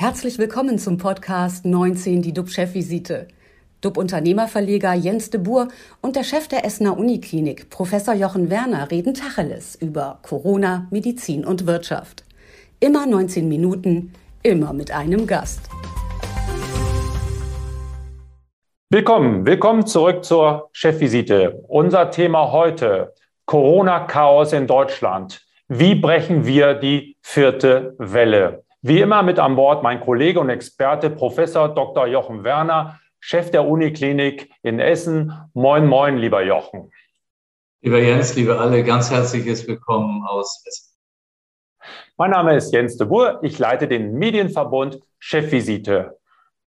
[0.00, 3.26] Herzlich willkommen zum Podcast 19, die DUB-Chefvisite.
[3.80, 5.66] DUB-Unternehmerverleger Jens de Boer
[6.00, 11.66] und der Chef der Essener Uniklinik, Professor Jochen Werner, reden Tacheles über Corona, Medizin und
[11.66, 12.22] Wirtschaft.
[12.78, 14.12] Immer 19 Minuten,
[14.44, 15.68] immer mit einem Gast.
[18.90, 21.60] Willkommen, willkommen zurück zur Chefvisite.
[21.66, 23.14] Unser Thema heute,
[23.46, 25.44] Corona-Chaos in Deutschland.
[25.66, 28.62] Wie brechen wir die vierte Welle?
[28.80, 32.06] Wie immer mit an Bord mein Kollege und Experte Professor Dr.
[32.06, 35.32] Jochen Werner, Chef der Uniklinik in Essen.
[35.52, 36.92] Moin, moin, lieber Jochen.
[37.80, 40.94] Lieber Jens, liebe alle, ganz herzliches Willkommen aus Essen.
[42.16, 43.40] Mein Name ist Jens de Boer.
[43.42, 46.16] Ich leite den Medienverbund Chefvisite.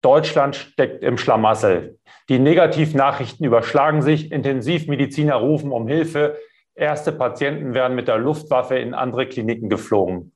[0.04, 1.98] Deutschland steckt im Schlamassel.
[2.30, 4.32] Die Negativnachrichten überschlagen sich.
[4.32, 6.38] Intensivmediziner rufen um Hilfe.
[6.76, 10.35] Erste Patienten werden mit der Luftwaffe in andere Kliniken geflogen.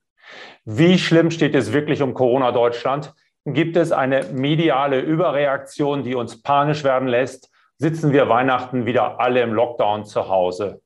[0.64, 3.12] Wie schlimm steht es wirklich um Corona Deutschland?
[3.46, 7.50] Gibt es eine mediale Überreaktion, die uns panisch werden lässt?
[7.78, 10.82] Sitzen wir Weihnachten wieder alle im Lockdown zu Hause?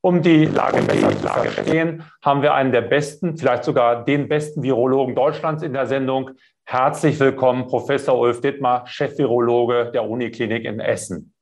[0.00, 4.62] Um die Lage besser zu verstehen, haben wir einen der besten, vielleicht sogar den besten
[4.62, 6.30] Virologen Deutschlands in der Sendung.
[6.64, 11.34] Herzlich willkommen, Professor Ulf Dittmar, Chefvirologe der Uniklinik in Essen.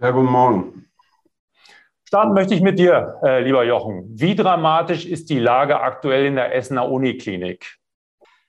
[0.00, 0.89] Ja, guten Morgen.
[2.10, 4.02] Starten möchte ich mit dir, äh, lieber Jochen.
[4.08, 7.76] Wie dramatisch ist die Lage aktuell in der Essener Uniklinik?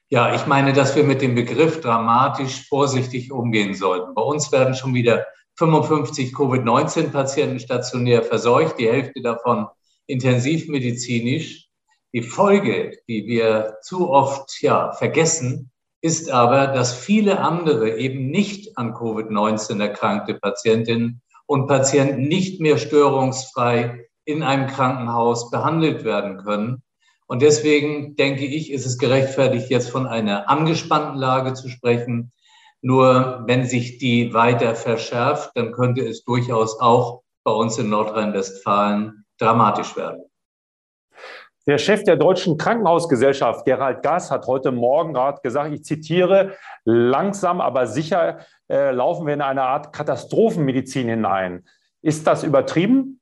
[0.09, 4.15] Ja, ich meine, dass wir mit dem Begriff dramatisch vorsichtig umgehen sollten.
[4.15, 5.27] Bei uns werden schon wieder
[5.59, 9.67] 55 Covid-19-Patienten stationär verseucht, die Hälfte davon
[10.07, 11.67] intensivmedizinisch.
[12.15, 15.69] Die Folge, die wir zu oft ja, vergessen,
[16.01, 21.21] ist aber, dass viele andere eben nicht an Covid-19 erkrankte Patientinnen
[21.51, 26.81] und Patienten nicht mehr störungsfrei in einem Krankenhaus behandelt werden können.
[27.27, 32.31] Und deswegen denke ich, ist es gerechtfertigt, jetzt von einer angespannten Lage zu sprechen.
[32.81, 39.25] Nur wenn sich die weiter verschärft, dann könnte es durchaus auch bei uns in Nordrhein-Westfalen
[39.37, 40.23] dramatisch werden.
[41.67, 47.61] Der Chef der Deutschen Krankenhausgesellschaft, Gerald Gass, hat heute Morgen gerade gesagt, ich zitiere, langsam
[47.61, 51.65] aber sicher äh, laufen wir in eine Art Katastrophenmedizin hinein.
[52.01, 53.21] Ist das übertrieben?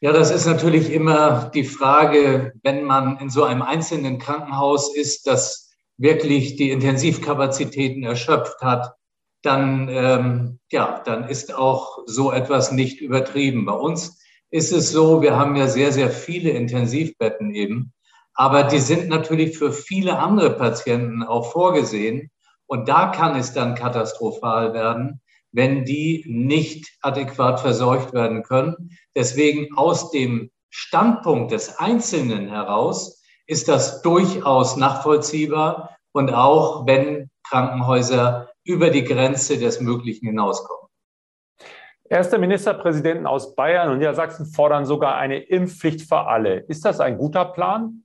[0.00, 5.26] Ja, das ist natürlich immer die Frage, wenn man in so einem einzelnen Krankenhaus ist,
[5.26, 8.94] das wirklich die Intensivkapazitäten erschöpft hat,
[9.40, 13.64] dann, ähm, ja, dann ist auch so etwas nicht übertrieben.
[13.64, 14.22] Bei uns
[14.54, 17.92] ist es so, wir haben ja sehr, sehr viele Intensivbetten eben,
[18.34, 22.30] aber die sind natürlich für viele andere Patienten auch vorgesehen.
[22.66, 25.20] Und da kann es dann katastrophal werden,
[25.50, 28.96] wenn die nicht adäquat verseucht werden können.
[29.16, 38.50] Deswegen aus dem Standpunkt des Einzelnen heraus ist das durchaus nachvollziehbar und auch wenn Krankenhäuser
[38.62, 40.83] über die Grenze des Möglichen hinauskommen.
[42.14, 46.58] Erste Ministerpräsidenten aus Bayern und Niedersachsen fordern sogar eine Impfpflicht für alle.
[46.58, 48.04] Ist das ein guter Plan?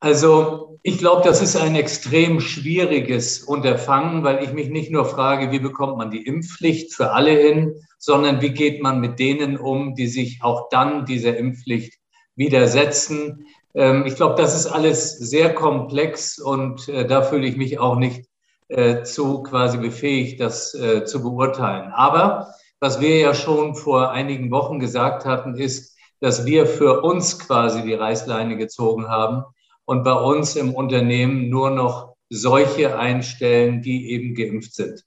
[0.00, 5.52] Also ich glaube, das ist ein extrem schwieriges Unterfangen, weil ich mich nicht nur frage,
[5.52, 9.94] wie bekommt man die Impfpflicht für alle hin, sondern wie geht man mit denen um,
[9.94, 11.94] die sich auch dann dieser Impfpflicht
[12.34, 13.46] widersetzen.
[13.74, 17.94] Ähm, ich glaube, das ist alles sehr komplex und äh, da fühle ich mich auch
[17.94, 18.26] nicht
[18.66, 21.92] äh, zu quasi befähigt, das äh, zu beurteilen.
[21.92, 27.38] Aber was wir ja schon vor einigen Wochen gesagt hatten, ist, dass wir für uns
[27.38, 29.44] quasi die Reißleine gezogen haben
[29.84, 35.04] und bei uns im Unternehmen nur noch solche einstellen, die eben geimpft sind.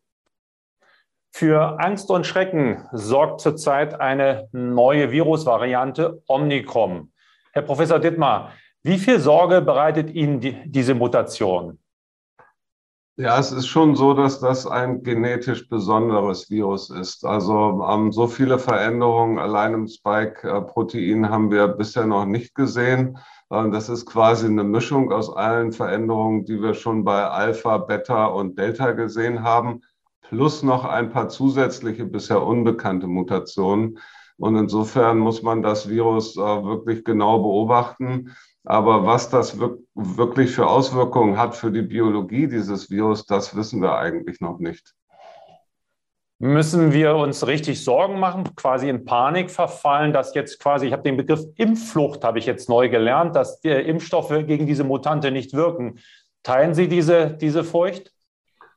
[1.32, 7.12] Für Angst und Schrecken sorgt zurzeit eine neue Virusvariante Omnicrom.
[7.54, 8.54] Herr Professor Dittmar,
[8.84, 11.80] wie viel Sorge bereitet Ihnen die, diese Mutation?
[13.20, 17.26] Ja, es ist schon so, dass das ein genetisch besonderes Virus ist.
[17.26, 23.18] Also ähm, so viele Veränderungen allein im Spike-Protein haben wir bisher noch nicht gesehen.
[23.52, 28.28] Ähm, das ist quasi eine Mischung aus allen Veränderungen, die wir schon bei Alpha, Beta
[28.28, 29.82] und Delta gesehen haben,
[30.22, 34.00] plus noch ein paar zusätzliche bisher unbekannte Mutationen.
[34.38, 38.34] Und insofern muss man das Virus äh, wirklich genau beobachten.
[38.66, 39.58] Aber was das
[39.96, 44.94] wirklich für Auswirkungen hat für die Biologie dieses Virus, das wissen wir eigentlich noch nicht.
[46.42, 51.04] Müssen wir uns richtig Sorgen machen, quasi in Panik verfallen, dass jetzt quasi, ich habe
[51.04, 55.54] den Begriff Impfflucht, habe ich jetzt neu gelernt, dass die Impfstoffe gegen diese Mutante nicht
[55.54, 56.00] wirken.
[56.44, 58.14] Teilen Sie diese, diese Furcht?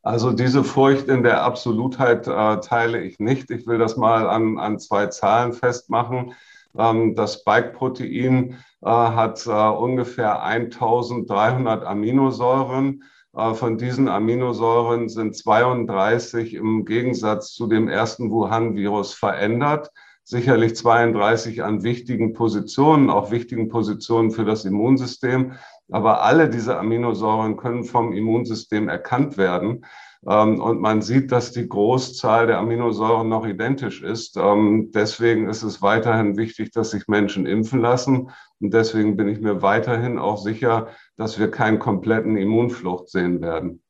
[0.02, 3.49] Also diese Furcht in der Absolutheit äh, teile ich nicht.
[3.52, 6.34] Ich will das mal an, an zwei Zahlen festmachen.
[6.77, 13.03] Ähm, das Spike-Protein äh, hat äh, ungefähr 1300 Aminosäuren.
[13.35, 19.91] Äh, von diesen Aminosäuren sind 32 im Gegensatz zu dem ersten Wuhan-Virus verändert.
[20.25, 25.53] Sicherlich 32 an wichtigen Positionen, auch wichtigen Positionen für das Immunsystem.
[25.91, 29.85] Aber alle diese Aminosäuren können vom Immunsystem erkannt werden.
[30.29, 34.37] Ähm, und man sieht, dass die Großzahl der Aminosäuren noch identisch ist.
[34.37, 38.31] Ähm, deswegen ist es weiterhin wichtig, dass sich Menschen impfen lassen.
[38.61, 43.83] Und deswegen bin ich mir weiterhin auch sicher, dass wir keinen kompletten Immunflucht sehen werden.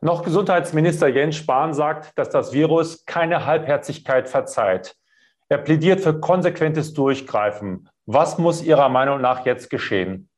[0.00, 4.94] Noch Gesundheitsminister Jens Spahn sagt, dass das Virus keine Halbherzigkeit verzeiht.
[5.48, 7.88] Er plädiert für konsequentes Durchgreifen.
[8.04, 10.28] Was muss Ihrer Meinung nach jetzt geschehen?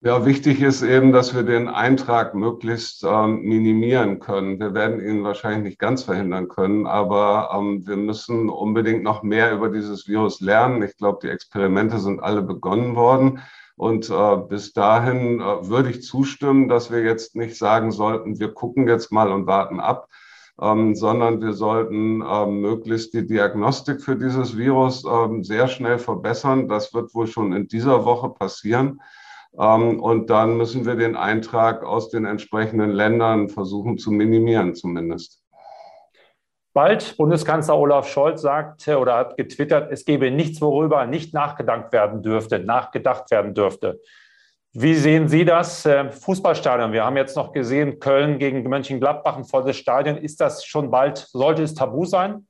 [0.00, 4.60] Ja, wichtig ist eben, dass wir den Eintrag möglichst ähm, minimieren können.
[4.60, 9.52] Wir werden ihn wahrscheinlich nicht ganz verhindern können, aber ähm, wir müssen unbedingt noch mehr
[9.52, 10.84] über dieses Virus lernen.
[10.84, 13.40] Ich glaube, die Experimente sind alle begonnen worden.
[13.74, 18.54] Und äh, bis dahin äh, würde ich zustimmen, dass wir jetzt nicht sagen sollten, wir
[18.54, 20.08] gucken jetzt mal und warten ab,
[20.60, 26.68] ähm, sondern wir sollten ähm, möglichst die Diagnostik für dieses Virus ähm, sehr schnell verbessern.
[26.68, 29.00] Das wird wohl schon in dieser Woche passieren.
[29.56, 35.44] Ähm, und dann müssen wir den Eintrag aus den entsprechenden Ländern versuchen zu minimieren zumindest.
[36.74, 42.22] Bald Bundeskanzler Olaf Scholz sagte oder hat getwittert, es gebe nichts, worüber nicht nachgedacht werden
[42.22, 44.00] dürfte, nachgedacht werden dürfte.
[44.74, 45.86] Wie sehen Sie das?
[45.86, 46.92] Äh, Fußballstadion.
[46.92, 50.18] Wir haben jetzt noch gesehen, Köln gegen Mönchengladbach, ein volles Stadion.
[50.18, 52.46] Ist das schon bald, sollte es tabu sein?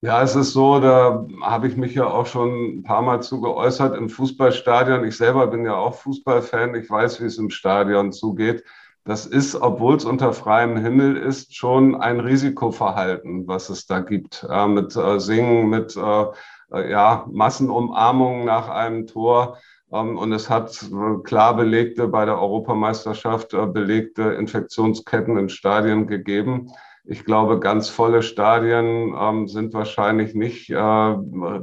[0.00, 3.40] Ja, es ist so, da habe ich mich ja auch schon ein paar Mal zu
[3.40, 5.04] geäußert im Fußballstadion.
[5.04, 6.76] Ich selber bin ja auch Fußballfan.
[6.76, 8.62] Ich weiß, wie es im Stadion zugeht.
[9.04, 14.46] Das ist, obwohl es unter freiem Himmel ist, schon ein Risikoverhalten, was es da gibt.
[14.48, 16.26] Äh, mit äh, Singen, mit äh,
[16.72, 19.58] äh ja, Massenumarmungen nach einem Tor.
[19.90, 26.06] Ähm, und es hat äh, klar belegte, bei der Europameisterschaft äh, belegte Infektionsketten in Stadien
[26.06, 26.70] gegeben
[27.10, 31.16] ich glaube, ganz volle Stadien ähm, sind wahrscheinlich nicht äh,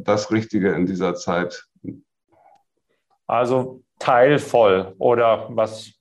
[0.03, 1.67] das Richtige in dieser Zeit.
[3.27, 5.91] Also teilvoll oder was?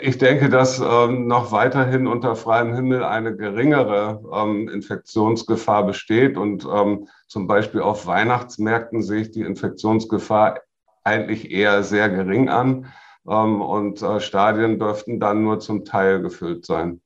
[0.00, 6.38] Ich denke, dass ähm, noch weiterhin unter freiem Himmel eine geringere ähm, Infektionsgefahr besteht.
[6.38, 10.60] Und ähm, zum Beispiel auf Weihnachtsmärkten sehe ich die Infektionsgefahr
[11.04, 12.86] eigentlich eher sehr gering an.
[13.28, 17.02] Ähm, und äh, Stadien dürften dann nur zum Teil gefüllt sein.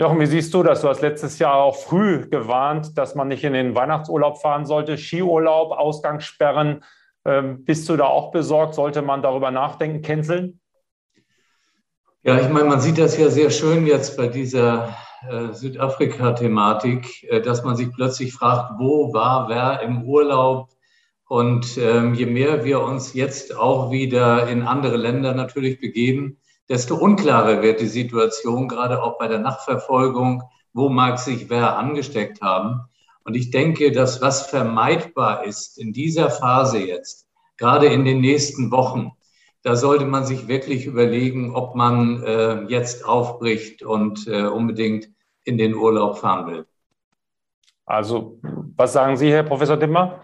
[0.00, 0.82] Jochen, wie siehst du das?
[0.82, 4.96] Du hast letztes Jahr auch früh gewarnt, dass man nicht in den Weihnachtsurlaub fahren sollte,
[4.96, 6.84] Skiurlaub, Ausgangssperren.
[7.24, 8.76] Ähm, bist du da auch besorgt?
[8.76, 10.60] Sollte man darüber nachdenken, canceln?
[12.22, 14.94] Ja, ich meine, man sieht das ja sehr schön jetzt bei dieser
[15.28, 20.68] äh, Südafrika-Thematik, äh, dass man sich plötzlich fragt, wo war wer im Urlaub?
[21.26, 26.38] Und ähm, je mehr wir uns jetzt auch wieder in andere Länder natürlich begeben,
[26.68, 30.42] desto unklarer wird die Situation, gerade auch bei der Nachverfolgung,
[30.72, 32.82] wo mag sich wer angesteckt haben.
[33.24, 37.26] Und ich denke, dass was vermeidbar ist in dieser Phase jetzt,
[37.56, 39.12] gerade in den nächsten Wochen,
[39.62, 45.08] da sollte man sich wirklich überlegen, ob man äh, jetzt aufbricht und äh, unbedingt
[45.44, 46.66] in den Urlaub fahren will.
[47.84, 48.38] Also,
[48.76, 50.22] was sagen Sie, Herr Professor Dimmer?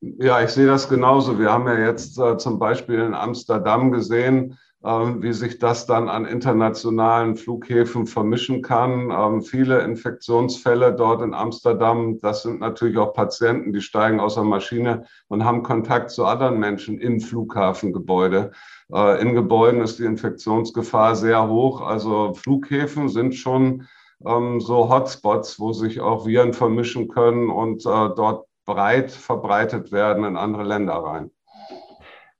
[0.00, 1.38] Ja, ich sehe das genauso.
[1.38, 6.26] Wir haben ja jetzt äh, zum Beispiel in Amsterdam gesehen, wie sich das dann an
[6.26, 9.10] internationalen Flughäfen vermischen kann.
[9.10, 14.44] Ähm, viele Infektionsfälle dort in Amsterdam, das sind natürlich auch Patienten, die steigen aus der
[14.44, 18.52] Maschine und haben Kontakt zu anderen Menschen im Flughafengebäude.
[18.92, 21.80] Äh, in Gebäuden ist die Infektionsgefahr sehr hoch.
[21.80, 23.86] Also Flughäfen sind schon
[24.26, 30.24] ähm, so Hotspots, wo sich auch Viren vermischen können und äh, dort breit verbreitet werden
[30.24, 31.30] in andere Länder rein.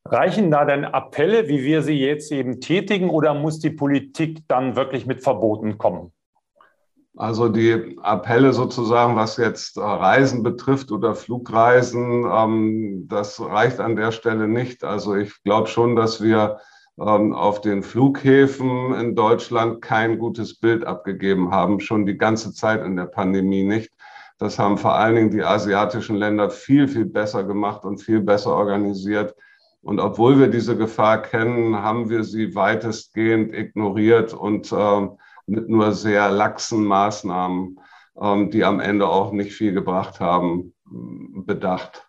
[0.07, 4.77] Reichen da denn Appelle, wie wir sie jetzt eben tätigen, oder muss die Politik dann
[4.77, 6.13] wirklich mit Verboten kommen?
[7.17, 13.95] Also die Appelle sozusagen, was jetzt äh, Reisen betrifft oder Flugreisen, ähm, das reicht an
[13.95, 14.83] der Stelle nicht.
[14.83, 16.59] Also ich glaube schon, dass wir
[16.99, 22.85] ähm, auf den Flughäfen in Deutschland kein gutes Bild abgegeben haben, schon die ganze Zeit
[22.85, 23.91] in der Pandemie nicht.
[24.39, 28.51] Das haben vor allen Dingen die asiatischen Länder viel, viel besser gemacht und viel besser
[28.51, 29.37] organisiert.
[29.85, 35.09] Und obwohl wir diese Gefahr kennen, haben wir sie weitestgehend ignoriert und äh,
[35.47, 37.79] mit nur sehr laxen Maßnahmen,
[38.19, 42.09] äh, die am Ende auch nicht viel gebracht haben, bedacht.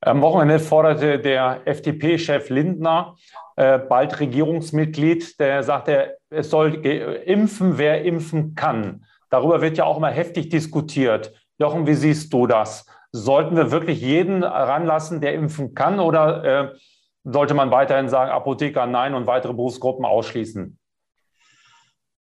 [0.00, 3.16] Am Wochenende forderte der FDP-Chef Lindner,
[3.54, 9.04] äh, bald Regierungsmitglied, der sagte, es soll impfen, wer impfen kann.
[9.30, 11.32] Darüber wird ja auch immer heftig diskutiert.
[11.58, 12.86] Jochen, wie siehst du das?
[13.12, 16.74] Sollten wir wirklich jeden ranlassen, der impfen kann, oder äh,
[17.24, 20.78] sollte man weiterhin sagen, Apotheker nein und weitere Berufsgruppen ausschließen?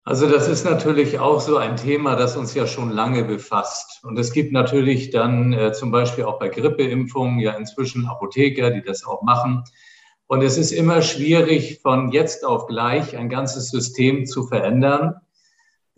[0.06, 4.04] Also das ist natürlich auch so ein Thema, das uns ja schon lange befasst.
[4.04, 8.82] Und es gibt natürlich dann äh, zum Beispiel auch bei Grippeimpfungen ja inzwischen Apotheker, die
[8.82, 9.64] das auch machen.
[10.28, 15.16] Und es ist immer schwierig, von jetzt auf gleich ein ganzes System zu verändern.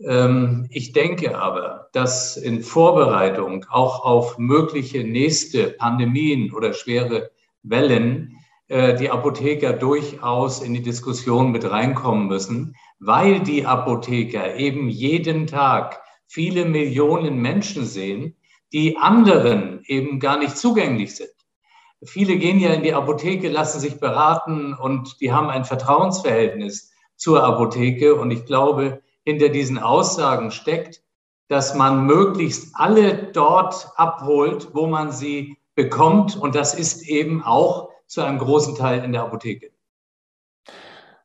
[0.00, 7.30] Ähm, ich denke aber, dass in Vorbereitung auch auf mögliche nächste Pandemien oder schwere
[7.62, 8.38] Wellen
[8.68, 15.46] äh, die Apotheker durchaus in die Diskussion mit reinkommen müssen, weil die Apotheker eben jeden
[15.46, 18.36] Tag viele Millionen Menschen sehen,
[18.72, 21.30] die anderen eben gar nicht zugänglich sind.
[22.04, 27.42] Viele gehen ja in die Apotheke, lassen sich beraten und die haben ein Vertrauensverhältnis zur
[27.42, 28.14] Apotheke.
[28.16, 31.02] Und ich glaube, hinter diesen Aussagen steckt,
[31.48, 36.36] dass man möglichst alle dort abholt, wo man sie bekommt.
[36.36, 39.70] Und das ist eben auch zu einem großen Teil in der Apotheke.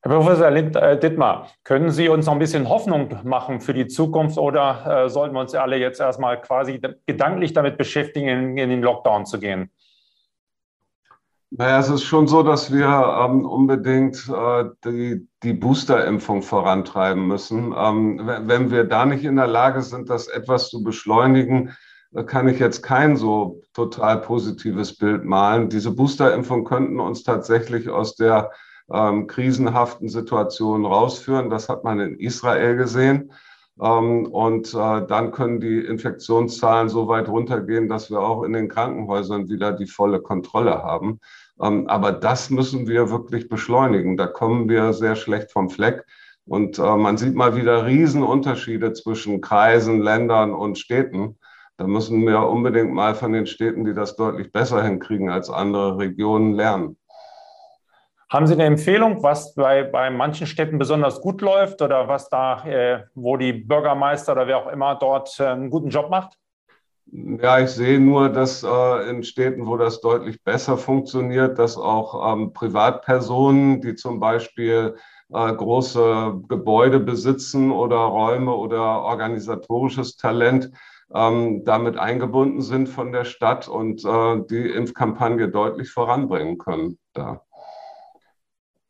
[0.04, 4.40] Herr Professor äh, Dittmar, können Sie uns noch ein bisschen Hoffnung machen für die Zukunft
[4.40, 8.82] oder äh, sollten wir uns alle jetzt erstmal quasi gedanklich damit beschäftigen, in, in den
[8.82, 9.70] Lockdown zu gehen?
[11.54, 17.76] Naja, es ist schon so, dass wir ähm, unbedingt äh, die, die Boosterimpfung vorantreiben müssen.
[17.78, 21.76] Ähm, wenn wir da nicht in der Lage sind, das etwas zu beschleunigen,
[22.26, 25.68] kann ich jetzt kein so total positives Bild malen.
[25.68, 28.52] Diese Boosterimpfung könnten uns tatsächlich aus der
[28.90, 31.50] ähm, krisenhaften Situation rausführen.
[31.50, 33.34] Das hat man in Israel gesehen.
[33.82, 38.70] Ähm, und äh, dann können die Infektionszahlen so weit runtergehen, dass wir auch in den
[38.70, 41.20] Krankenhäusern wieder die volle Kontrolle haben.
[41.60, 44.18] Ähm, aber das müssen wir wirklich beschleunigen.
[44.18, 46.06] Da kommen wir sehr schlecht vom Fleck.
[46.46, 51.38] Und äh, man sieht mal wieder Riesenunterschiede zwischen Kreisen, Ländern und Städten.
[51.78, 55.98] Da müssen wir unbedingt mal von den Städten, die das deutlich besser hinkriegen als andere
[55.98, 56.98] Regionen, lernen.
[58.32, 62.64] Haben Sie eine Empfehlung, was bei, bei manchen Städten besonders gut läuft oder was da,
[62.64, 66.38] äh, wo die Bürgermeister oder wer auch immer dort äh, einen guten Job macht?
[67.12, 72.32] Ja, ich sehe nur, dass äh, in Städten, wo das deutlich besser funktioniert, dass auch
[72.32, 74.96] ähm, Privatpersonen, die zum Beispiel
[75.34, 80.72] äh, große Gebäude besitzen oder Räume oder organisatorisches Talent,
[81.14, 86.98] ähm, damit eingebunden sind von der Stadt und äh, die Impfkampagne deutlich voranbringen können.
[87.12, 87.42] Da.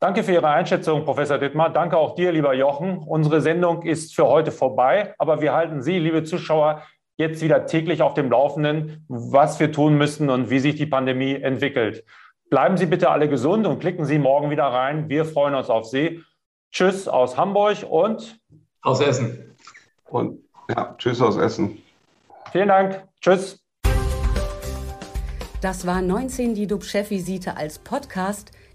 [0.02, 1.70] Danke für Ihre Einschätzung, Professor Dittmar.
[1.70, 2.98] Danke auch dir, lieber Jochen.
[2.98, 6.82] Unsere Sendung ist für heute vorbei, aber wir halten Sie, liebe Zuschauer,
[7.18, 11.34] jetzt wieder täglich auf dem Laufenden, was wir tun müssen und wie sich die Pandemie
[11.34, 12.04] entwickelt.
[12.50, 15.08] Bleiben Sie bitte alle gesund und klicken Sie morgen wieder rein.
[15.08, 16.20] Wir freuen uns auf Sie.
[16.72, 18.40] Tschüss aus Hamburg und
[18.80, 19.54] aus Essen.
[20.10, 21.80] Und ja, tschüss aus Essen.
[22.50, 23.06] Vielen Dank.
[23.20, 23.60] Tschüss.
[25.60, 28.50] Das war 19 die DUB-Chefvisite als Podcast.